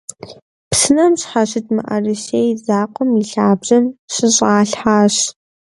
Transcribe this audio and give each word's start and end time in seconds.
Псынэм 0.69 1.13
щхьэщыт 1.19 1.65
мыӀэрысей 1.75 2.47
закъуэм 2.65 3.11
и 3.21 3.23
лъабжьэм 3.29 3.85
щыщӀалъхьащ. 4.13 5.15